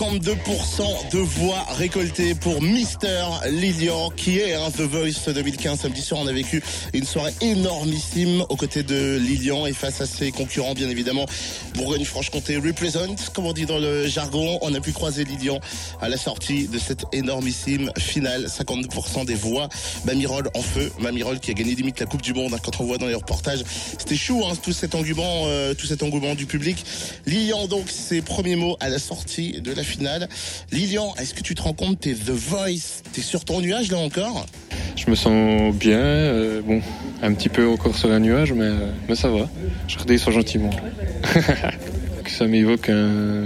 [0.00, 5.80] 52% de voix récoltées pour Mister Lilian qui est hein, The Voice 2015.
[5.80, 6.62] Samedi soir, on a vécu
[6.94, 11.26] une soirée énormissime aux côtés de Lilian et face à ses concurrents, bien évidemment.
[11.74, 14.58] Bourgogne-Franche-Comté represent, comme on dit dans le jargon.
[14.62, 15.60] On a pu croiser Lilian
[16.00, 18.46] à la sortie de cette énormissime finale.
[18.46, 19.68] 52% des voix.
[20.06, 20.90] Mamirol en feu.
[20.98, 22.54] Mamirol qui a gagné limite la Coupe du Monde.
[22.54, 23.64] hein, quand on voit dans les reportages,
[23.98, 26.86] c'était chou, hein, tout cet engouement, euh, tout cet engouement du public.
[27.26, 29.89] Lilian donc ses premiers mots à la sortie de la finale.
[30.72, 33.98] Lilian, est-ce que tu te rends compte, t'es The Voice, t'es sur ton nuage là
[33.98, 34.46] encore?
[34.96, 36.82] Je me sens bien, euh, bon,
[37.22, 39.48] un petit peu encore sur un nuage, mais, euh, mais ça va.
[39.88, 40.70] Je redescends gentiment.
[42.26, 42.90] ça m'évoque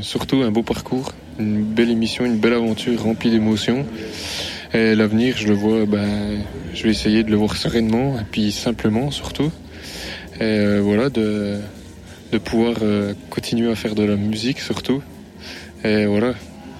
[0.00, 3.86] surtout un beau parcours, une belle émission, une belle aventure remplie d'émotions.
[4.74, 6.40] Et l'avenir, je le vois, ben,
[6.74, 9.52] je vais essayer de le voir sereinement et puis simplement surtout.
[10.36, 11.60] Et euh, voilà, de,
[12.44, 12.76] pouvoir
[13.28, 15.02] continuer à faire de la musique surtout.
[15.84, 16.34] Et voilà,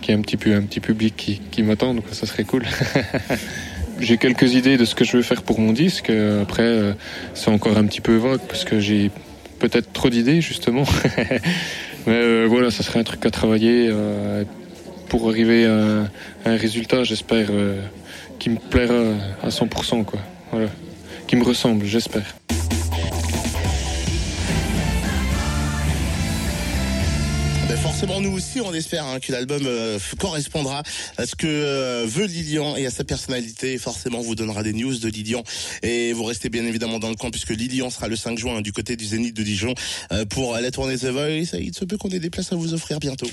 [0.00, 2.44] qu'il y ait un petit, peu, un petit public qui, qui m'attende, quoi, ça serait
[2.44, 2.64] cool.
[4.00, 6.10] j'ai quelques idées de ce que je veux faire pour mon disque.
[6.10, 6.92] Après, euh,
[7.34, 9.10] c'est encore un petit peu vague parce que j'ai
[9.58, 10.84] peut-être trop d'idées justement.
[12.06, 14.44] Mais euh, voilà, ça serait un truc à travailler euh,
[15.08, 16.08] pour arriver à
[16.44, 17.48] un, résultat, j'espère,
[18.38, 20.20] qui me plaira à 100%, quoi.
[20.52, 20.68] Voilà.
[21.26, 22.36] Qui me ressemble, j'espère.
[27.86, 30.82] Forcément, nous aussi, on espère hein, que l'album euh, correspondra
[31.18, 33.78] à ce que euh, veut Lilian et à sa personnalité.
[33.78, 35.44] Forcément, vous donnera des news de Lilian.
[35.84, 38.60] Et vous restez bien évidemment dans le coin puisque Lilian sera le 5 juin hein,
[38.60, 39.72] du côté du Zénith de Dijon
[40.10, 41.56] euh, pour la tournée The Voice.
[41.60, 43.24] Il se peut qu'on ait des places à vous offrir bientôt.